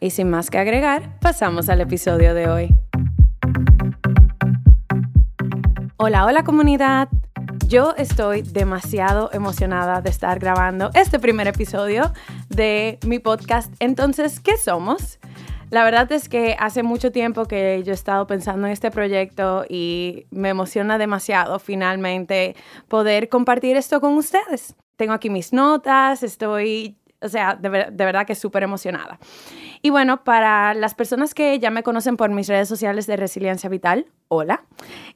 Y 0.00 0.10
sin 0.10 0.30
más 0.30 0.48
que 0.50 0.58
agregar, 0.58 1.18
pasamos 1.20 1.68
al 1.68 1.80
episodio 1.80 2.32
de 2.32 2.48
hoy. 2.48 2.68
Hola, 5.96 6.24
hola 6.24 6.44
comunidad. 6.44 7.08
Yo 7.66 7.94
estoy 7.96 8.42
demasiado 8.42 9.30
emocionada 9.32 10.00
de 10.00 10.10
estar 10.10 10.38
grabando 10.38 10.90
este 10.94 11.18
primer 11.18 11.48
episodio 11.48 12.12
de 12.48 12.98
mi 13.06 13.18
podcast. 13.18 13.74
Entonces, 13.80 14.38
¿qué 14.38 14.56
somos? 14.56 15.18
La 15.70 15.82
verdad 15.82 16.10
es 16.12 16.28
que 16.28 16.56
hace 16.58 16.84
mucho 16.84 17.10
tiempo 17.10 17.46
que 17.46 17.82
yo 17.84 17.90
he 17.90 17.94
estado 17.94 18.26
pensando 18.28 18.68
en 18.68 18.72
este 18.72 18.92
proyecto 18.92 19.64
y 19.68 20.26
me 20.30 20.50
emociona 20.50 20.96
demasiado 20.96 21.58
finalmente 21.58 22.54
poder 22.86 23.28
compartir 23.28 23.76
esto 23.76 24.00
con 24.00 24.16
ustedes. 24.16 24.76
Tengo 24.96 25.12
aquí 25.12 25.28
mis 25.28 25.52
notas, 25.52 26.22
estoy 26.22 26.96
o 27.20 27.28
sea, 27.28 27.56
de, 27.56 27.68
verdad 27.68 28.26
que 28.26 28.34
súper 28.34 28.62
emocionada. 28.62 29.18
Y 29.82 29.90
bueno, 29.90 30.24
para 30.24 30.74
las 30.74 30.94
personas 30.94 31.34
que 31.34 31.58
ya 31.58 31.70
me 31.70 31.82
conocen 31.82 32.16
por 32.16 32.30
mis 32.30 32.48
redes 32.48 32.68
sociales 32.68 33.06
de 33.06 33.16
Resiliencia 33.16 33.68
Vital, 33.68 34.06
hola. 34.28 34.64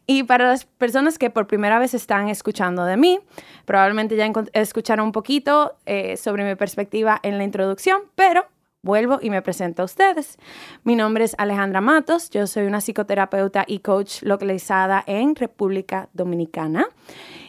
Y 0.07 0.25
para 0.25 0.47
las 0.47 0.65
personas 0.65 1.19
que 1.19 1.31
por 1.31 1.47
primera 1.47 1.79
vez 1.79 1.95
están 1.95 2.29
escuchando 2.29 2.85
de 2.85 2.97
mí, 2.97 3.21
probablemente 3.65 4.17
ya 4.17 4.31
escucharon 4.53 5.07
un 5.07 5.13
poquito 5.13 5.77
eh, 5.87 6.17
sobre 6.17 6.45
mi 6.45 6.55
perspectiva 6.55 7.19
en 7.23 7.39
la 7.39 7.45
introducción, 7.45 8.03
pero 8.15 8.47
vuelvo 8.83 9.19
y 9.23 9.31
me 9.31 9.43
presento 9.43 9.83
a 9.83 9.85
ustedes. 9.85 10.39
Mi 10.85 10.97
nombre 10.97 11.25
es 11.25 11.35
Alejandra 11.39 11.81
Matos, 11.81 12.31
yo 12.31 12.47
soy 12.47 12.67
una 12.67 12.81
psicoterapeuta 12.81 13.65
y 13.67 13.79
coach 13.79 14.23
localizada 14.23 15.03
en 15.07 15.37
República 15.37 16.09
Dominicana. 16.13 16.87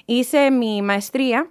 Hice 0.06 0.52
mi 0.52 0.82
maestría 0.82 1.48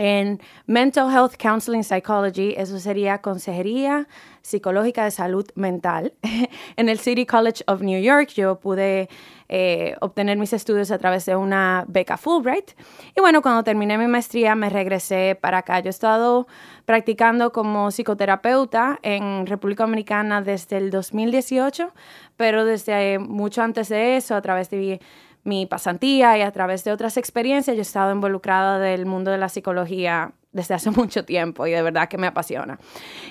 en 0.00 0.40
Mental 0.66 1.12
Health 1.12 1.34
Counseling 1.36 1.82
Psychology, 1.82 2.54
eso 2.56 2.78
sería 2.78 3.18
consejería 3.18 4.06
psicológica 4.42 5.02
de 5.02 5.10
salud 5.10 5.44
mental. 5.56 6.12
en 6.76 6.88
el 6.88 7.00
City 7.00 7.26
College 7.26 7.64
of 7.66 7.82
New 7.82 8.00
York 8.00 8.28
yo 8.28 8.60
pude 8.60 9.08
eh, 9.48 9.96
obtener 10.00 10.38
mis 10.38 10.52
estudios 10.52 10.92
a 10.92 10.98
través 10.98 11.26
de 11.26 11.34
una 11.34 11.84
beca 11.88 12.16
Fulbright. 12.16 12.70
Y 13.16 13.20
bueno, 13.20 13.42
cuando 13.42 13.64
terminé 13.64 13.98
mi 13.98 14.06
maestría 14.06 14.54
me 14.54 14.70
regresé 14.70 15.36
para 15.40 15.58
acá. 15.58 15.80
Yo 15.80 15.88
he 15.88 15.90
estado 15.90 16.46
practicando 16.84 17.50
como 17.50 17.90
psicoterapeuta 17.90 19.00
en 19.02 19.46
República 19.48 19.82
Dominicana 19.82 20.42
desde 20.42 20.76
el 20.76 20.90
2018, 20.92 21.92
pero 22.36 22.64
desde 22.64 23.18
mucho 23.18 23.62
antes 23.62 23.88
de 23.88 24.16
eso, 24.16 24.36
a 24.36 24.42
través 24.42 24.70
de 24.70 25.00
mi 25.44 25.66
pasantía 25.66 26.36
y 26.38 26.42
a 26.42 26.50
través 26.52 26.84
de 26.84 26.92
otras 26.92 27.16
experiencias 27.16 27.76
yo 27.76 27.80
he 27.80 27.82
estado 27.82 28.12
involucrada 28.12 28.78
del 28.78 29.06
mundo 29.06 29.30
de 29.30 29.38
la 29.38 29.48
psicología 29.48 30.32
desde 30.52 30.74
hace 30.74 30.90
mucho 30.92 31.24
tiempo 31.24 31.66
y 31.66 31.72
de 31.72 31.82
verdad 31.82 32.08
que 32.08 32.18
me 32.18 32.26
apasiona. 32.26 32.78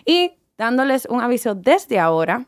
Y 0.06 0.38
dándoles 0.57 1.06
un 1.06 1.22
aviso 1.22 1.56
desde 1.56 2.00
ahora, 2.00 2.45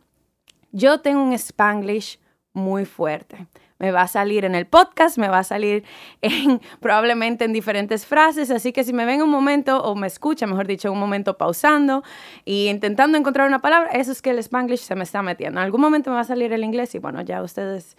yo 0.71 1.01
tengo 1.01 1.23
un 1.23 1.33
spanglish 1.33 2.19
muy 2.53 2.85
fuerte. 2.85 3.47
Me 3.77 3.91
va 3.91 4.01
a 4.01 4.07
salir 4.09 4.43
en 4.43 4.55
el 4.55 4.67
podcast, 4.67 5.17
me 5.17 5.29
va 5.29 5.39
a 5.39 5.43
salir 5.43 5.85
en, 6.21 6.59
probablemente 6.81 7.45
en 7.45 7.53
diferentes 7.53 8.05
frases, 8.05 8.51
así 8.51 8.73
que 8.73 8.83
si 8.83 8.91
me 8.91 9.05
ven 9.05 9.21
un 9.21 9.29
momento 9.29 9.81
o 9.83 9.95
me 9.95 10.07
escucha, 10.07 10.45
mejor 10.47 10.67
dicho, 10.67 10.91
un 10.91 10.99
momento 10.99 11.37
pausando 11.37 12.03
y 12.43 12.67
intentando 12.67 13.17
encontrar 13.17 13.47
una 13.47 13.59
palabra, 13.59 13.91
eso 13.91 14.11
es 14.11 14.21
que 14.21 14.31
el 14.31 14.39
spanglish 14.39 14.81
se 14.81 14.95
me 14.95 15.03
está 15.03 15.21
metiendo. 15.21 15.59
En 15.59 15.65
algún 15.65 15.81
momento 15.81 16.09
me 16.09 16.15
va 16.15 16.21
a 16.21 16.25
salir 16.25 16.51
el 16.51 16.63
inglés 16.63 16.93
y 16.95 16.99
bueno, 16.99 17.21
ya 17.21 17.41
ustedes 17.41 17.95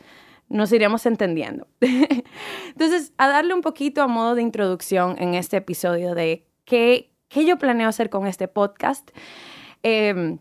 nos 0.50 0.72
iremos 0.72 1.06
entendiendo. 1.06 1.66
Entonces, 1.80 3.14
a 3.16 3.28
darle 3.28 3.54
un 3.54 3.62
poquito 3.62 4.02
a 4.02 4.08
modo 4.08 4.34
de 4.34 4.42
introducción 4.42 5.16
en 5.18 5.34
este 5.34 5.56
episodio 5.56 6.14
de 6.14 6.46
qué, 6.64 7.12
qué 7.28 7.46
yo 7.46 7.56
planeo 7.56 7.88
hacer 7.88 8.10
con 8.10 8.26
este 8.26 8.48
podcast. 8.48 9.10
Em, 9.82 10.38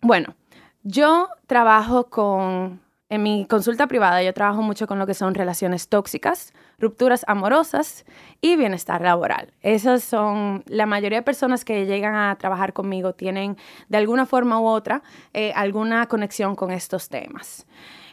bueno, 0.00 0.36
yo 0.84 1.28
trabajo 1.46 2.08
con, 2.08 2.80
en 3.08 3.22
mi 3.22 3.46
consulta 3.46 3.88
privada, 3.88 4.22
yo 4.22 4.32
trabajo 4.32 4.62
mucho 4.62 4.86
con 4.86 5.00
lo 5.00 5.06
que 5.06 5.14
son 5.14 5.34
relaciones 5.34 5.88
tóxicas, 5.88 6.52
rupturas 6.78 7.24
amorosas 7.26 8.04
y 8.40 8.54
bienestar 8.56 9.00
laboral. 9.02 9.52
Esas 9.60 10.04
son, 10.04 10.62
la 10.66 10.86
mayoría 10.86 11.18
de 11.18 11.22
personas 11.22 11.64
que 11.64 11.84
llegan 11.86 12.14
a 12.14 12.36
trabajar 12.38 12.72
conmigo 12.72 13.12
tienen 13.12 13.56
de 13.88 13.98
alguna 13.98 14.24
forma 14.24 14.60
u 14.60 14.66
otra 14.66 15.02
eh, 15.32 15.52
alguna 15.56 16.06
conexión 16.06 16.54
con 16.54 16.70
estos 16.70 17.08
temas. 17.08 17.66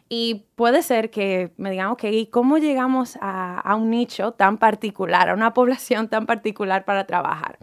Y 0.07 0.45
puede 0.55 0.83
ser 0.83 1.09
que 1.09 1.51
me 1.57 1.71
digan, 1.71 1.87
ok, 1.87 2.03
¿y 2.05 2.27
cómo 2.27 2.57
llegamos 2.57 3.17
a, 3.21 3.75
un 3.75 3.89
nicho 3.89 4.33
tan 4.33 4.57
particular, 4.57 5.29
a 5.29 5.33
una 5.33 5.53
población 5.53 6.09
tan 6.09 6.25
particular 6.25 6.85
para 6.85 7.07
trabajar? 7.07 7.57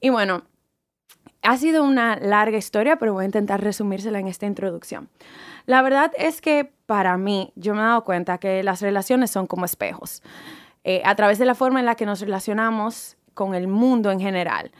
Y 0.00 0.08
bueno, 0.08 0.42
ha 1.42 1.56
sido 1.56 1.84
una 1.84 2.16
larga 2.16 2.56
historia, 2.56 2.96
pero 2.96 3.12
voy 3.12 3.24
a 3.24 3.26
intentar 3.26 3.62
resumírsela 3.62 4.18
en 4.18 4.28
esta 4.28 4.46
introducción. 4.46 5.10
La 5.66 5.82
verdad 5.82 6.12
es 6.16 6.40
que 6.40 6.72
para 6.86 7.16
mí, 7.18 7.52
yo 7.56 7.74
me 7.74 7.80
he 7.80 7.84
dado 7.84 8.04
cuenta 8.04 8.38
que 8.38 8.62
las 8.62 8.80
relaciones 8.80 9.30
son 9.30 9.46
como 9.46 9.66
espejos. 9.66 10.22
Eh, 10.84 11.02
a 11.04 11.14
través 11.14 11.38
de 11.38 11.44
la 11.44 11.54
forma 11.54 11.78
en 11.80 11.86
la 11.86 11.94
que 11.94 12.06
nos 12.06 12.20
relacionamos 12.20 13.18
con 13.34 13.54
el 13.54 13.68
mundo 13.68 14.10
en 14.10 14.20
general, 14.20 14.72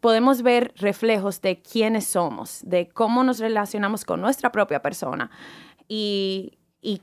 podemos 0.00 0.42
ver 0.42 0.72
reflejos 0.76 1.40
de 1.42 1.60
quiénes 1.60 2.06
somos, 2.06 2.60
de 2.64 2.88
cómo 2.88 3.24
nos 3.24 3.38
relacionamos 3.38 4.04
con 4.04 4.20
nuestra 4.20 4.50
propia 4.50 4.80
persona 4.80 5.30
y, 5.88 6.54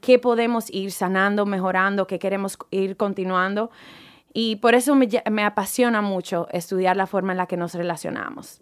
qué 0.01 0.19
podemos 0.19 0.71
ir 0.71 0.91
sanando, 0.91 1.45
mejorando, 1.45 2.07
qué 2.07 2.19
queremos 2.19 2.57
ir 2.71 2.97
continuando. 2.97 3.71
Y 4.33 4.57
por 4.57 4.75
eso 4.75 4.95
me, 4.95 5.43
apasiona 5.43 6.01
mucho 6.01 6.47
estudiar 6.51 6.95
la 6.97 7.07
forma 7.07 7.33
en 7.33 7.37
la 7.37 7.47
que 7.47 7.57
nos 7.57 7.73
relacionamos. 7.73 8.61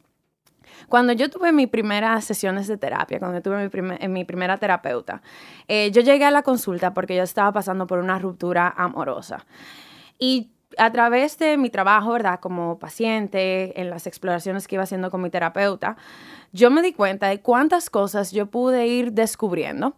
Cuando 0.90 1.14
yo 1.14 1.30
tuve 1.30 1.52
mis 1.52 1.68
primeras 1.68 2.26
sesiones 2.26 2.68
de 2.68 2.78
terapia, 2.78 3.20
cuando 3.20 3.42
tuve 3.42 3.70
mi, 3.70 4.08
mi 4.08 4.26
primera 4.26 4.58
terapeuta, 4.58 5.22
eh, 5.68 5.92
yo 5.92 6.02
llegué 6.02 6.26
a 6.26 6.32
la 6.32 6.44
consulta 6.44 6.94
porque 6.94 7.16
yo 7.16 7.24
estaba 7.24 7.52
pasando 7.52 7.88
por 7.88 8.00
una 8.00 8.20
ruptura 8.20 8.74
amorosa. 8.76 9.46
Y 10.20 10.52
a 10.78 10.92
través 10.92 11.38
de 11.38 11.58
mi 11.58 11.70
trabajo, 11.70 12.12
¿verdad? 12.12 12.40
Como 12.40 12.80
paciente, 12.80 13.80
en 13.80 13.90
las 13.90 14.08
exploraciones 14.08 14.68
que 14.68 14.76
iba 14.76 14.84
haciendo 14.84 15.12
con 15.12 15.22
mi 15.22 15.30
terapeuta, 15.30 15.98
yo 16.52 16.70
me 16.72 16.82
di 16.82 16.94
cuenta 16.94 17.28
de 17.28 17.42
cuántas 17.42 17.90
cosas 17.90 18.32
yo 18.32 18.48
pude 18.48 18.88
ir 18.88 19.14
descubriendo 19.14 19.96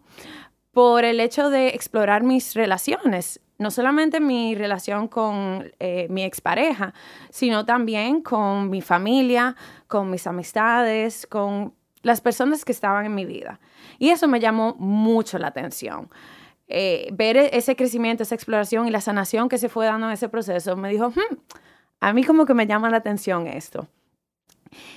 por 0.72 1.04
el 1.04 1.20
hecho 1.20 1.48
de 1.48 1.68
explorar 1.68 2.22
mis 2.22 2.54
relaciones, 2.54 3.40
no 3.58 3.70
solamente 3.70 4.20
mi 4.20 4.54
relación 4.54 5.08
con 5.08 5.72
eh, 5.78 6.06
mi 6.10 6.22
expareja, 6.22 6.92
sino 7.30 7.64
también 7.64 8.20
con 8.20 8.68
mi 8.68 8.82
familia, 8.82 9.56
con 9.86 10.10
mis 10.10 10.26
amistades, 10.26 11.26
con 11.26 11.72
las 12.02 12.20
personas 12.20 12.64
que 12.64 12.72
estaban 12.72 13.06
en 13.06 13.14
mi 13.14 13.24
vida. 13.24 13.58
Y 13.98 14.10
eso 14.10 14.28
me 14.28 14.38
llamó 14.38 14.74
mucho 14.78 15.38
la 15.38 15.48
atención. 15.48 16.10
Eh, 16.68 17.08
ver 17.12 17.36
e-, 17.36 17.56
ese 17.56 17.76
crecimiento, 17.76 18.22
esa 18.22 18.34
exploración 18.34 18.86
y 18.86 18.90
la 18.90 19.00
sanación 19.00 19.48
que 19.48 19.58
se 19.58 19.68
fue 19.68 19.86
dando 19.86 20.06
en 20.06 20.12
ese 20.12 20.28
proceso, 20.28 20.76
me 20.76 20.88
dijo, 20.90 21.10
hmm, 21.10 21.36
a 22.00 22.12
mí 22.12 22.24
como 22.24 22.46
que 22.46 22.54
me 22.54 22.66
llama 22.66 22.90
la 22.90 22.98
atención 22.98 23.46
esto. 23.46 23.88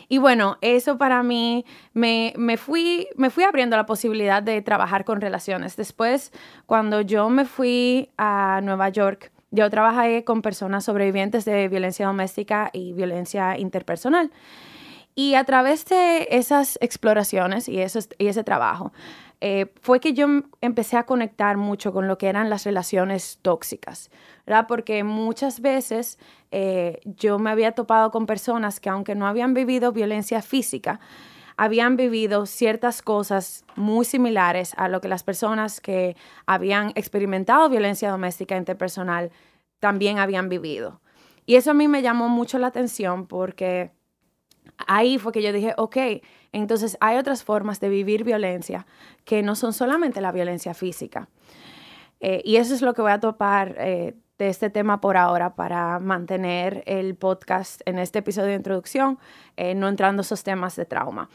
Y 0.09 0.17
bueno, 0.17 0.57
eso 0.61 0.97
para 0.97 1.23
mí 1.23 1.65
me, 1.93 2.33
me, 2.35 2.57
fui, 2.57 3.07
me 3.15 3.29
fui 3.29 3.43
abriendo 3.43 3.77
la 3.77 3.85
posibilidad 3.85 4.41
de 4.43 4.61
trabajar 4.61 5.05
con 5.05 5.21
relaciones. 5.21 5.77
Después, 5.77 6.33
cuando 6.65 7.01
yo 7.01 7.29
me 7.29 7.45
fui 7.45 8.09
a 8.17 8.59
Nueva 8.63 8.89
York, 8.89 9.31
yo 9.51 9.69
trabajé 9.69 10.23
con 10.23 10.41
personas 10.41 10.85
sobrevivientes 10.85 11.45
de 11.45 11.67
violencia 11.69 12.07
doméstica 12.07 12.69
y 12.73 12.93
violencia 12.93 13.57
interpersonal. 13.57 14.31
Y 15.19 15.35
a 15.35 15.43
través 15.43 15.83
de 15.83 16.29
esas 16.31 16.77
exploraciones 16.79 17.67
y, 17.67 17.73
y 17.73 18.27
ese 18.27 18.43
trabajo, 18.45 18.93
eh, 19.41 19.65
fue 19.81 19.99
que 19.99 20.13
yo 20.13 20.27
empecé 20.61 20.95
a 20.95 21.05
conectar 21.05 21.57
mucho 21.57 21.91
con 21.91 22.07
lo 22.07 22.17
que 22.17 22.27
eran 22.29 22.49
las 22.49 22.63
relaciones 22.63 23.37
tóxicas, 23.41 24.11
¿verdad? 24.47 24.65
Porque 24.65 25.03
muchas 25.03 25.59
veces 25.59 26.19
eh, 26.51 27.01
yo 27.03 27.37
me 27.37 27.49
había 27.49 27.73
topado 27.73 28.11
con 28.11 28.27
personas 28.27 28.79
que 28.79 28.87
aunque 28.87 29.13
no 29.13 29.27
habían 29.27 29.53
vivido 29.53 29.91
violencia 29.91 30.41
física, 30.41 31.01
habían 31.57 31.97
vivido 31.97 32.45
ciertas 32.45 33.01
cosas 33.01 33.65
muy 33.75 34.05
similares 34.05 34.73
a 34.77 34.87
lo 34.87 35.01
que 35.01 35.09
las 35.09 35.23
personas 35.23 35.81
que 35.81 36.15
habían 36.45 36.93
experimentado 36.95 37.67
violencia 37.67 38.09
doméstica 38.09 38.55
interpersonal 38.55 39.31
también 39.81 40.17
habían 40.17 40.47
vivido. 40.47 41.01
Y 41.45 41.55
eso 41.55 41.71
a 41.71 41.73
mí 41.73 41.89
me 41.89 42.01
llamó 42.01 42.29
mucho 42.29 42.57
la 42.57 42.67
atención 42.67 43.27
porque 43.27 43.91
ahí 44.89 45.19
fue 45.19 45.31
que 45.31 45.43
yo 45.43 45.53
dije, 45.53 45.73
ok, 45.77 45.97
entonces 46.51 46.97
hay 46.99 47.17
otras 47.17 47.43
formas 47.43 47.79
de 47.79 47.89
vivir 47.89 48.23
violencia 48.23 48.87
que 49.23 49.43
no 49.43 49.55
son 49.55 49.71
solamente 49.71 50.19
la 50.19 50.31
violencia 50.31 50.73
física. 50.73 51.29
Eh, 52.19 52.41
y 52.43 52.57
eso 52.57 52.73
es 52.73 52.81
lo 52.81 52.93
que 52.93 53.03
voy 53.03 53.11
a 53.11 53.19
topar 53.19 53.75
eh, 53.77 54.15
de 54.39 54.49
este 54.49 54.71
tema 54.71 54.99
por 54.99 55.15
ahora 55.15 55.55
para 55.55 55.99
mantener 55.99 56.83
el 56.87 57.15
podcast 57.15 57.81
en 57.85 57.99
este 57.99 58.19
episodio 58.19 58.47
de 58.47 58.55
introducción, 58.55 59.19
eh, 59.57 59.75
no 59.75 59.87
entrando 59.87 60.23
esos 60.23 60.43
temas 60.43 60.75
de 60.75 60.85
trauma. 60.85 61.29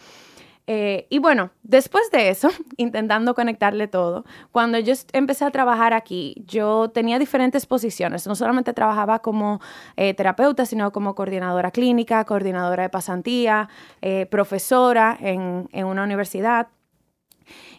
Eh, 0.67 1.07
y 1.11 1.19
bueno, 1.19 1.51
después 1.63 2.11
de 2.11 2.31
eso, 2.31 2.49
intentando 2.77 3.35
conectarle 3.35 3.87
todo, 3.87 4.25
cuando 4.51 4.79
yo 4.79 4.95
empecé 5.13 5.45
a 5.45 5.51
trabajar 5.51 5.93
aquí, 5.93 6.43
yo 6.47 6.91
tenía 6.91 7.19
diferentes 7.19 7.67
posiciones. 7.67 8.27
No 8.27 8.35
solamente 8.35 8.73
trabajaba 8.73 9.19
como 9.19 9.61
eh, 9.97 10.15
terapeuta, 10.15 10.65
sino 10.67 10.93
como 10.93 11.15
coordinadora 11.15 11.71
clínica, 11.71 12.25
coordinadora 12.25 12.85
de 12.85 12.89
pasantía, 12.89 13.69
eh, 14.01 14.27
profesora 14.27 15.17
en, 15.21 15.69
en 15.73 15.87
una 15.87 16.05
universidad. 16.05 16.69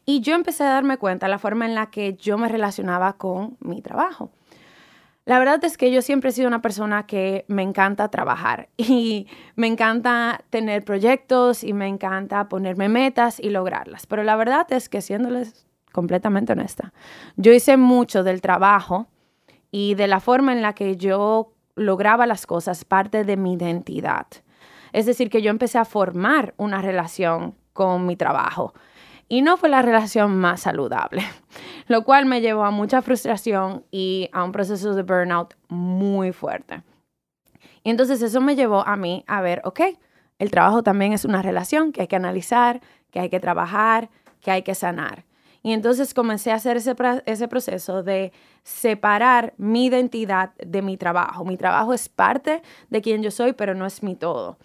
Y 0.06 0.22
yo 0.22 0.36
empecé 0.36 0.64
a 0.64 0.70
darme 0.70 0.98
cuenta 0.98 1.26
de 1.26 1.32
la 1.32 1.40
forma 1.40 1.66
en 1.66 1.74
la 1.74 1.90
que 1.90 2.14
yo 2.14 2.38
me 2.38 2.48
relacionaba 2.48 3.14
con 3.14 3.58
mi 3.60 3.82
trabajo. 3.82 4.30
La 5.26 5.40
verdad 5.40 5.64
es 5.66 5.76
que 5.78 5.92
yo 5.92 6.04
siempre 6.04 6.30
he 6.30 6.34
sido 6.34 6.48
una 6.48 6.62
persona 6.62 7.08
que 7.08 7.46
me 7.48 7.64
encanta 7.64 8.10
trabajar 8.10 8.70
y 8.78 9.28
me 9.56 9.68
encanta 9.68 10.42
tener 10.50 10.86
proyectos 10.86 11.64
y 11.64 11.74
me 11.74 11.88
encanta 11.88 12.48
ponerme 12.48 12.90
metas 12.90 13.40
y 13.40 13.50
lograrlas. 13.50 14.06
Pero 14.06 14.24
la 14.24 14.36
verdad 14.36 14.72
es 14.72 14.88
que 14.88 15.02
siéndoles 15.02 15.66
completamente 15.92 16.54
honesta, 16.54 16.94
yo 17.38 17.54
hice 17.54 17.78
mucho 17.78 18.24
del 18.24 18.42
trabajo 18.42 19.08
y 19.72 19.96
de 19.96 20.08
la 20.08 20.20
forma 20.20 20.54
en 20.54 20.62
la 20.62 20.74
que 20.74 20.98
yo 20.98 21.54
lograba 21.76 22.26
las 22.28 22.46
cosas 22.46 22.86
parte 22.86 23.24
de 23.24 23.38
mi 23.38 23.54
identidad. 23.54 24.28
Es 24.94 25.06
decir, 25.06 25.30
que 25.30 25.42
yo 25.42 25.50
empecé 25.50 25.78
a 25.78 25.86
formar 25.86 26.54
una 26.58 26.82
relación 26.82 27.56
con 27.74 28.06
mi 28.06 28.16
trabajo 28.16 28.74
y 29.28 29.42
no 29.42 29.58
fue 29.58 29.70
la 29.70 29.82
relación 29.82 30.38
más 30.38 30.62
saludable, 30.62 31.24
lo 31.88 32.04
cual 32.04 32.26
me 32.26 32.42
llevó 32.42 32.66
a 32.66 32.72
mucha 32.72 33.02
frustración 33.02 33.86
y 33.92 34.30
a 34.34 34.44
un 34.44 34.52
proceso 34.52 34.94
de 34.94 35.04
burnout 35.04 35.56
muy 35.68 36.32
fuerte. 36.32 36.84
Y 37.84 37.90
entonces 37.90 38.22
eso 38.22 38.42
me 38.42 38.56
llevó 38.56 38.86
a 38.86 38.96
mí 38.96 39.24
a 39.28 39.42
ver, 39.42 39.62
ok, 39.64 39.82
el 40.40 40.52
trabajo 40.52 40.84
también 40.84 41.14
es 41.14 41.26
una 41.26 41.42
relación 41.42 41.92
que 41.92 42.02
hay 42.02 42.08
que 42.08 42.16
analizar, 42.16 42.82
que 43.12 43.20
hay 43.20 43.30
que 43.30 43.40
trabajar, 43.40 44.10
que 44.42 44.52
hay 44.52 44.64
que 44.64 44.76
sanar. 44.76 45.26
Y 45.66 45.74
entonces 45.74 46.14
comencé 46.14 46.52
a 46.52 46.56
hacer 46.56 46.78
ese, 46.78 47.48
proceso 47.48 48.04
de 48.04 48.32
separar 48.62 49.56
mi 49.58 49.88
identidad 49.88 50.54
de 50.58 50.84
mi 50.84 50.96
trabajo. 50.96 51.44
Mi 51.44 51.58
trabajo 51.58 51.92
es 51.92 52.08
parte 52.08 52.62
de 52.92 53.02
quien 53.02 53.24
yo 53.24 53.32
soy, 53.32 53.54
pero 53.54 53.74
no 53.74 53.88
es 53.88 54.04
mi 54.04 54.16
todo. 54.16 54.60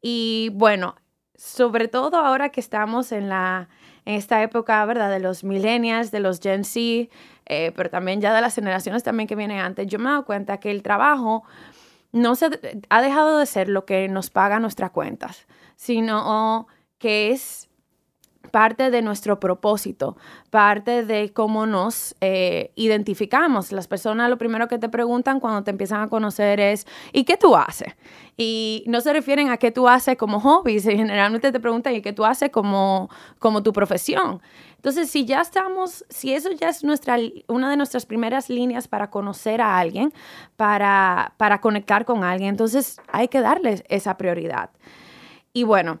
Y 0.00 0.50
bueno, 0.54 0.94
sobre 1.34 1.88
todo 1.88 2.18
ahora 2.18 2.50
que 2.50 2.60
estamos 2.60 3.10
en 3.10 3.28
la 3.28 3.68
en 4.10 4.16
esta 4.16 4.42
época, 4.42 4.84
¿verdad? 4.86 5.08
De 5.08 5.20
los 5.20 5.44
millennials, 5.44 6.10
de 6.10 6.20
los 6.20 6.40
Gen 6.40 6.64
Z, 6.64 7.08
eh, 7.46 7.72
pero 7.76 7.90
también 7.90 8.20
ya 8.20 8.34
de 8.34 8.40
las 8.40 8.54
generaciones 8.54 9.02
también 9.02 9.28
que 9.28 9.36
vienen 9.36 9.60
antes, 9.60 9.86
yo 9.86 9.98
me 9.98 10.06
he 10.06 10.10
dado 10.10 10.24
cuenta 10.24 10.58
que 10.58 10.70
el 10.70 10.82
trabajo 10.82 11.44
no 12.12 12.34
se 12.34 12.50
ha 12.88 13.02
dejado 13.02 13.38
de 13.38 13.46
ser 13.46 13.68
lo 13.68 13.84
que 13.84 14.08
nos 14.08 14.30
paga 14.30 14.58
nuestras 14.58 14.90
cuentas, 14.90 15.46
sino 15.76 16.66
que 16.98 17.30
es 17.30 17.69
parte 18.50 18.90
de 18.90 19.02
nuestro 19.02 19.40
propósito, 19.40 20.16
parte 20.50 21.04
de 21.04 21.32
cómo 21.32 21.66
nos 21.66 22.14
eh, 22.20 22.72
identificamos. 22.74 23.72
Las 23.72 23.86
personas 23.86 24.28
lo 24.28 24.38
primero 24.38 24.68
que 24.68 24.78
te 24.78 24.88
preguntan 24.88 25.40
cuando 25.40 25.62
te 25.62 25.70
empiezan 25.70 26.02
a 26.02 26.08
conocer 26.08 26.60
es, 26.60 26.86
¿y 27.12 27.24
qué 27.24 27.36
tú 27.36 27.56
haces? 27.56 27.94
Y 28.36 28.84
no 28.86 29.00
se 29.00 29.12
refieren 29.12 29.50
a 29.50 29.56
qué 29.56 29.70
tú 29.70 29.88
haces 29.88 30.16
como 30.16 30.40
hobby, 30.40 30.80
generalmente 30.80 31.52
te 31.52 31.60
preguntan, 31.60 31.94
¿y 31.94 32.02
qué 32.02 32.12
tú 32.12 32.24
haces 32.24 32.50
como, 32.50 33.08
como 33.38 33.62
tu 33.62 33.72
profesión? 33.72 34.40
Entonces, 34.76 35.10
si 35.10 35.26
ya 35.26 35.42
estamos, 35.42 36.06
si 36.08 36.32
eso 36.32 36.50
ya 36.52 36.70
es 36.70 36.82
nuestra, 36.84 37.18
una 37.48 37.68
de 37.70 37.76
nuestras 37.76 38.06
primeras 38.06 38.48
líneas 38.48 38.88
para 38.88 39.10
conocer 39.10 39.60
a 39.60 39.78
alguien, 39.78 40.12
para, 40.56 41.34
para 41.36 41.60
conectar 41.60 42.06
con 42.06 42.24
alguien, 42.24 42.50
entonces 42.50 42.98
hay 43.12 43.28
que 43.28 43.42
darles 43.42 43.84
esa 43.88 44.16
prioridad. 44.16 44.70
Y 45.52 45.64
bueno, 45.64 46.00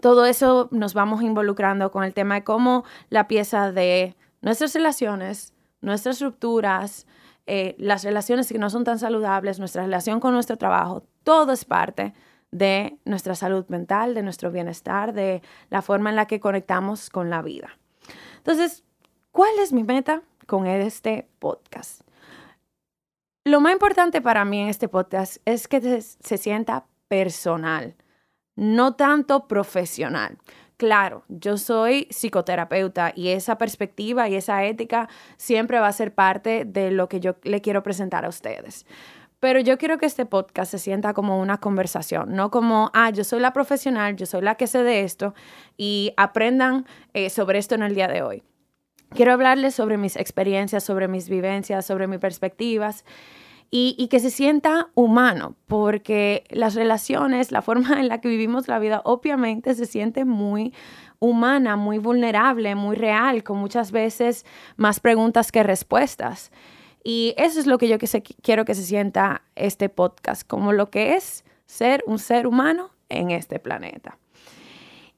todo 0.00 0.26
eso 0.26 0.68
nos 0.70 0.94
vamos 0.94 1.22
involucrando 1.22 1.90
con 1.90 2.04
el 2.04 2.14
tema 2.14 2.36
de 2.36 2.44
cómo 2.44 2.84
la 3.08 3.28
pieza 3.28 3.72
de 3.72 4.16
nuestras 4.40 4.74
relaciones, 4.74 5.54
nuestras 5.80 6.20
rupturas, 6.20 7.06
eh, 7.46 7.74
las 7.78 8.04
relaciones 8.04 8.48
que 8.48 8.58
no 8.58 8.70
son 8.70 8.84
tan 8.84 8.98
saludables, 8.98 9.58
nuestra 9.58 9.82
relación 9.82 10.20
con 10.20 10.34
nuestro 10.34 10.56
trabajo, 10.56 11.02
todo 11.24 11.52
es 11.52 11.64
parte 11.64 12.14
de 12.50 12.98
nuestra 13.04 13.34
salud 13.34 13.66
mental, 13.68 14.14
de 14.14 14.22
nuestro 14.22 14.50
bienestar, 14.50 15.12
de 15.12 15.42
la 15.68 15.82
forma 15.82 16.10
en 16.10 16.16
la 16.16 16.26
que 16.26 16.40
conectamos 16.40 17.10
con 17.10 17.30
la 17.30 17.42
vida. 17.42 17.78
Entonces, 18.38 18.84
¿cuál 19.30 19.58
es 19.60 19.72
mi 19.72 19.84
meta 19.84 20.22
con 20.46 20.66
este 20.66 21.28
podcast? 21.38 22.02
Lo 23.44 23.60
más 23.60 23.72
importante 23.72 24.20
para 24.20 24.44
mí 24.44 24.60
en 24.60 24.68
este 24.68 24.88
podcast 24.88 25.38
es 25.44 25.68
que 25.68 26.00
se 26.02 26.38
sienta 26.38 26.86
personal 27.08 27.94
no 28.56 28.94
tanto 28.94 29.46
profesional. 29.48 30.38
Claro, 30.76 31.24
yo 31.28 31.58
soy 31.58 32.06
psicoterapeuta 32.10 33.12
y 33.14 33.28
esa 33.28 33.58
perspectiva 33.58 34.28
y 34.28 34.36
esa 34.36 34.64
ética 34.64 35.10
siempre 35.36 35.78
va 35.78 35.88
a 35.88 35.92
ser 35.92 36.14
parte 36.14 36.64
de 36.64 36.90
lo 36.90 37.06
que 37.08 37.20
yo 37.20 37.36
le 37.42 37.60
quiero 37.60 37.82
presentar 37.82 38.24
a 38.24 38.30
ustedes. 38.30 38.86
Pero 39.40 39.60
yo 39.60 39.78
quiero 39.78 39.98
que 39.98 40.06
este 40.06 40.24
podcast 40.26 40.70
se 40.70 40.78
sienta 40.78 41.12
como 41.12 41.38
una 41.38 41.58
conversación, 41.58 42.34
no 42.34 42.50
como, 42.50 42.90
ah, 42.94 43.10
yo 43.10 43.24
soy 43.24 43.40
la 43.40 43.52
profesional, 43.52 44.16
yo 44.16 44.26
soy 44.26 44.42
la 44.42 44.54
que 44.54 44.66
sé 44.66 44.82
de 44.82 45.02
esto 45.02 45.34
y 45.76 46.12
aprendan 46.16 46.86
eh, 47.14 47.30
sobre 47.30 47.58
esto 47.58 47.74
en 47.74 47.82
el 47.82 47.94
día 47.94 48.08
de 48.08 48.22
hoy. 48.22 48.42
Quiero 49.10 49.32
hablarles 49.32 49.74
sobre 49.74 49.96
mis 49.96 50.16
experiencias, 50.16 50.84
sobre 50.84 51.08
mis 51.08 51.28
vivencias, 51.28 51.84
sobre 51.84 52.06
mis 52.06 52.20
perspectivas 52.20 53.04
y, 53.72 54.08
que 54.08 54.18
se 54.18 54.30
sienta 54.30 54.90
humano, 54.94 55.54
porque 55.66 56.42
las 56.50 56.74
relaciones, 56.74 57.52
la 57.52 57.62
forma 57.62 58.00
en 58.00 58.08
la 58.08 58.20
que 58.20 58.28
vivimos 58.28 58.66
la 58.66 58.80
vida, 58.80 59.00
obviamente 59.04 59.74
se 59.74 59.86
siente 59.86 60.24
muy 60.24 60.74
humana, 61.20 61.76
muy 61.76 61.98
vulnerable, 61.98 62.74
muy 62.74 62.96
real, 62.96 63.44
con 63.44 63.58
muchas 63.58 63.92
veces 63.92 64.44
más 64.76 64.98
preguntas 64.98 65.52
que 65.52 65.62
respuestas. 65.62 66.50
Y 67.04 67.34
eso 67.36 67.60
es 67.60 67.66
lo 67.66 67.78
que 67.78 67.88
yo 67.88 67.96
quiero 68.42 68.64
que 68.64 68.74
se 68.74 68.82
sienta 68.82 69.42
este 69.54 69.88
podcast, 69.88 70.44
como 70.46 70.72
lo 70.72 70.90
que 70.90 71.14
es 71.14 71.44
ser 71.66 72.02
un 72.06 72.18
ser 72.18 72.48
humano 72.48 72.90
en 73.08 73.30
este 73.30 73.60
planeta. 73.60 74.18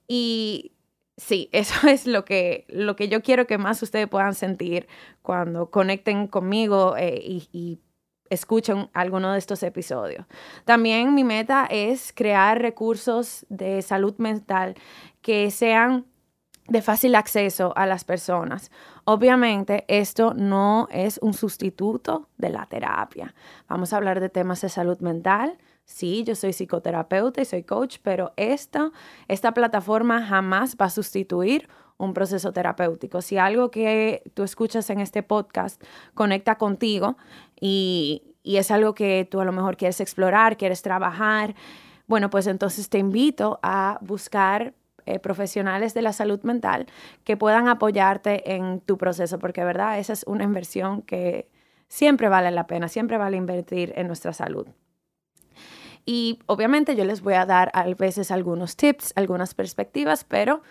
Y 0.07 0.73
sí, 1.17 1.49
eso 1.53 1.89
es 1.89 2.07
lo 2.07 2.27
que, 2.27 2.67
lo 2.69 2.97
que 2.97 3.09
yo 3.09 3.23
quiero 3.23 3.47
que 3.47 3.57
más 3.57 3.83
ustedes 3.83 4.09
puedan 4.09 4.35
sentir 4.35 4.89
cuando 5.23 5.71
conecten 5.71 6.27
conmigo 6.27 6.99
eh, 6.99 7.19
y, 7.25 7.49
y 7.51 7.79
escuchen 8.33 8.89
alguno 8.93 9.33
de 9.33 9.39
estos 9.39 9.63
episodios. 9.63 10.27
También 10.65 11.15
mi 11.15 11.25
meta 11.25 11.67
es 11.71 12.13
crear 12.15 12.61
recursos 12.61 13.47
de 13.49 13.83
salud 13.83 14.15
mental 14.19 14.75
que 15.21 15.51
sean 15.51 16.07
de 16.69 16.81
fácil 16.81 17.15
acceso 17.15 17.73
a 17.77 17.87
las 17.87 18.05
personas. 18.05 18.71
Obviamente, 19.05 19.85
esto 19.89 20.33
no 20.35 20.89
es 20.91 21.19
un 21.23 21.35
sustituto 21.35 22.29
de 22.39 22.51
la 22.51 22.67
terapia. 22.67 23.35
Vamos 23.69 23.93
a 23.93 23.97
hablar 23.97 24.21
de 24.21 24.29
temas 24.29 24.61
de 24.61 24.69
salud 24.69 24.99
mental. 25.01 25.59
Sí, 25.85 26.23
yo 26.25 26.35
soy 26.35 26.53
psicoterapeuta 26.53 27.43
y 27.43 27.45
soy 27.45 27.65
coach, 27.65 27.99
pero 28.03 28.33
esto, 28.37 28.93
esta 29.29 29.53
plataforma 29.53 30.25
jamás 30.25 30.77
va 30.81 30.87
a 30.87 30.91
sustituir 30.91 31.69
un 32.05 32.15
proceso 32.15 32.53
terapéutico. 32.53 33.23
Si 33.23 33.39
algo 33.39 33.71
que 33.71 34.23
tú 34.35 34.43
escuchas 34.43 34.91
en 34.91 35.01
este 35.01 35.23
podcast 35.23 35.83
conecta 36.15 36.57
contigo 36.57 37.17
y, 37.61 38.23
es 38.45 38.73
algo 38.73 38.93
que 38.95 39.27
tú 39.31 39.41
a 39.41 39.45
lo 39.45 39.53
mejor 39.53 39.77
quieres 39.77 40.01
explorar, 40.01 40.57
quieres 40.57 40.83
trabajar, 40.83 41.55
bueno, 42.09 42.29
pues 42.29 42.49
entonces 42.49 42.89
te 42.89 42.99
invito 42.99 43.61
a 43.63 43.99
buscar 44.01 44.75
eh, 45.07 45.21
profesionales 45.21 45.95
de 45.95 46.03
la 46.03 46.13
salud 46.13 46.43
mental 46.43 46.87
que 47.23 47.37
puedan 47.37 47.69
apoyarte 47.69 48.55
en 48.55 48.81
tu 48.81 48.99
proceso, 48.99 49.39
porque 49.39 49.65
verdad, 49.65 49.99
esa 50.01 50.13
es 50.13 50.25
una 50.27 50.43
inversión 50.43 51.03
que 51.03 51.49
siempre 51.87 52.29
vale 52.29 52.51
la 52.51 52.67
pena, 52.67 52.89
siempre 52.89 53.17
vale 53.17 53.37
invertir 53.37 53.93
en 53.97 54.09
nuestra 54.09 54.33
salud. 54.33 54.67
Y 56.05 56.41
obviamente 56.47 56.97
yo 56.97 57.05
les 57.05 57.21
voy 57.21 57.35
a 57.35 57.47
dar 57.47 57.71
a 57.75 57.85
veces 57.95 58.33
algunos 58.33 58.77
tips, 58.77 59.13
algunas 59.15 59.55
perspectivas, 59.55 60.25
pero 60.25 60.63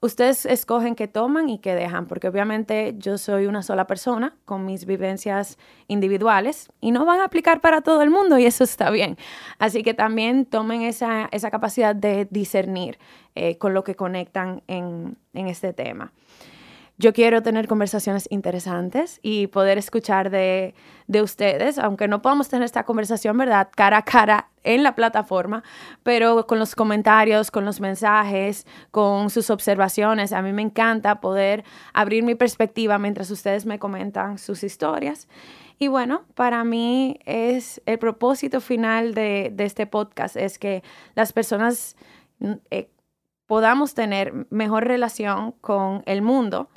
ustedes 0.00 0.46
escogen 0.46 0.94
qué 0.94 1.08
toman 1.08 1.48
y 1.48 1.58
qué 1.58 1.74
dejan, 1.74 2.06
porque 2.06 2.28
obviamente 2.28 2.94
yo 2.98 3.18
soy 3.18 3.46
una 3.46 3.62
sola 3.62 3.86
persona 3.86 4.36
con 4.44 4.64
mis 4.64 4.86
vivencias 4.86 5.58
individuales 5.86 6.70
y 6.80 6.90
no 6.90 7.04
van 7.04 7.20
a 7.20 7.24
aplicar 7.24 7.60
para 7.60 7.80
todo 7.80 8.02
el 8.02 8.10
mundo 8.10 8.38
y 8.38 8.46
eso 8.46 8.64
está 8.64 8.90
bien. 8.90 9.16
Así 9.58 9.82
que 9.82 9.94
también 9.94 10.46
tomen 10.46 10.82
esa, 10.82 11.28
capacidad 11.50 11.94
de 11.94 12.26
discernir 12.30 12.98
eh, 13.34 13.58
con 13.58 13.74
lo 13.74 13.84
que 13.84 13.94
conectan 13.94 14.62
en, 14.66 15.16
en 15.32 15.48
este 15.48 15.72
tema. 15.72 16.12
Yo 17.00 17.12
quiero 17.12 17.44
tener 17.44 17.68
conversaciones 17.68 18.26
interesantes 18.28 19.20
y 19.22 19.46
poder 19.46 19.78
escuchar 19.78 20.30
de, 20.30 20.74
ustedes, 21.22 21.78
aunque 21.78 22.08
no 22.08 22.22
podamos 22.22 22.48
tener 22.48 22.64
esta 22.64 22.82
conversación, 22.82 23.38
¿verdad? 23.38 23.68
Cara 23.76 23.98
a 23.98 24.04
cara 24.04 24.48
en 24.64 24.82
la 24.82 24.96
plataforma, 24.96 25.62
pero 26.02 26.48
con 26.48 26.58
los 26.58 26.74
comentarios, 26.74 27.52
con 27.52 27.64
los 27.64 27.80
mensajes, 27.80 28.66
con 28.90 29.30
sus 29.30 29.48
observaciones. 29.50 30.32
A 30.32 30.42
mí 30.42 30.52
me 30.52 30.62
encanta 30.62 31.20
poder 31.20 31.62
abrir 31.92 32.24
mi 32.24 32.34
perspectiva 32.34 32.98
mientras 32.98 33.30
ustedes 33.30 33.64
me 33.64 33.78
comentan 33.78 34.36
sus 34.36 34.64
historias. 34.64 35.28
Y 35.78 35.86
bueno, 35.86 36.24
para 36.34 36.64
mí 36.64 37.20
es 37.26 37.80
el 37.86 38.00
propósito 38.00 38.60
final 38.60 39.14
de, 39.14 39.54
este 39.56 39.86
podcast, 39.86 40.36
es 40.36 40.58
que 40.58 40.82
las 41.14 41.32
personas... 41.32 41.96
Eh, 42.70 42.90
podamos 43.48 43.94
tener 43.94 44.46
mejor 44.50 44.86
relación 44.86 45.52
con 45.60 46.02
el 46.06 46.22
mundo 46.22 46.68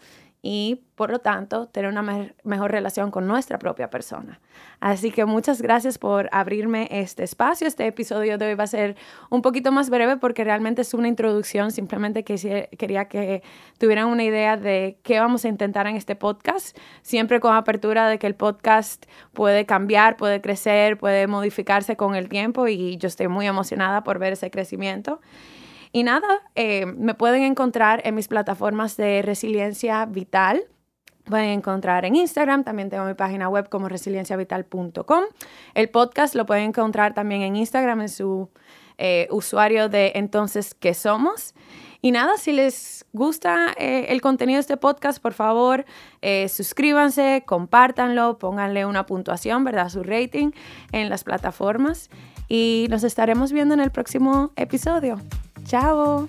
y 0.41 0.81
por 0.95 1.11
lo 1.11 1.19
tanto 1.19 1.67
tener 1.67 1.91
una 1.91 2.31
mejor 2.43 2.71
relación 2.71 3.11
con 3.11 3.27
nuestra 3.27 3.59
propia 3.59 3.89
persona. 3.91 4.39
Así 4.79 5.11
que 5.11 5.25
muchas 5.25 5.61
gracias 5.61 5.99
por 5.99 6.29
abrirme 6.31 6.87
este 6.89 7.23
espacio. 7.23 7.67
Este 7.67 7.85
episodio 7.85 8.39
de 8.39 8.47
hoy 8.47 8.55
va 8.55 8.63
a 8.63 8.67
ser 8.67 8.95
un 9.29 9.43
poquito 9.43 9.71
más 9.71 9.89
breve 9.89 10.17
porque 10.17 10.43
realmente 10.43 10.81
es 10.81 10.95
una 10.95 11.07
introducción. 11.09 11.71
Simplemente 11.71 12.23
quería 12.23 13.05
que 13.05 13.43
tuvieran 13.77 14.07
una 14.07 14.23
idea 14.23 14.57
de 14.57 14.97
qué 15.03 15.19
vamos 15.19 15.45
a 15.45 15.49
intentar 15.49 15.85
en 15.87 15.95
este 15.95 16.15
podcast, 16.15 16.75
siempre 17.03 17.39
con 17.39 17.53
apertura 17.53 18.07
de 18.07 18.17
que 18.17 18.27
el 18.27 18.35
podcast 18.35 19.05
puede 19.33 19.65
cambiar, 19.67 20.17
puede 20.17 20.41
crecer, 20.41 20.97
puede 20.97 21.27
modificarse 21.27 21.97
con 21.97 22.15
el 22.15 22.29
tiempo 22.29 22.67
y 22.67 22.97
yo 22.97 23.09
estoy 23.09 23.27
muy 23.27 23.45
emocionada 23.45 24.03
por 24.03 24.17
ver 24.17 24.33
ese 24.33 24.49
crecimiento. 24.49 25.19
Y 25.91 26.03
nada, 26.03 26.27
eh, 26.55 26.85
me 26.85 27.13
pueden 27.15 27.43
encontrar 27.43 28.01
en 28.05 28.15
mis 28.15 28.27
plataformas 28.27 28.95
de 28.97 29.21
resiliencia 29.21 30.05
vital. 30.05 30.63
Pueden 31.25 31.49
encontrar 31.49 32.05
en 32.05 32.15
Instagram, 32.15 32.63
también 32.63 32.89
tengo 32.89 33.05
mi 33.05 33.13
página 33.13 33.47
web 33.49 33.69
como 33.69 33.89
resilienciavital.com. 33.89 35.23
El 35.75 35.89
podcast 35.89 36.35
lo 36.35 36.45
pueden 36.45 36.69
encontrar 36.69 37.13
también 37.13 37.41
en 37.41 37.55
Instagram 37.55 38.01
en 38.01 38.09
su 38.09 38.49
eh, 38.97 39.27
usuario 39.31 39.89
de 39.89 40.13
Entonces, 40.15 40.73
¿qué 40.73 40.93
somos? 40.93 41.53
Y 42.01 42.11
nada, 42.11 42.37
si 42.37 42.51
les 42.51 43.05
gusta 43.13 43.73
eh, 43.77 44.07
el 44.09 44.21
contenido 44.21 44.57
de 44.57 44.61
este 44.61 44.77
podcast, 44.77 45.21
por 45.21 45.33
favor, 45.33 45.85
suscríbanse, 46.47 47.43
compártanlo, 47.45 48.39
pónganle 48.39 48.85
una 48.85 49.05
puntuación, 49.05 49.63
¿verdad? 49.63 49.89
Su 49.89 50.01
rating 50.01 50.51
en 50.91 51.09
las 51.09 51.23
plataformas. 51.23 52.09
Y 52.47 52.87
nos 52.89 53.03
estaremos 53.03 53.51
viendo 53.51 53.75
en 53.75 53.81
el 53.81 53.91
próximo 53.91 54.51
episodio. 54.55 55.19
Chao. 55.71 56.27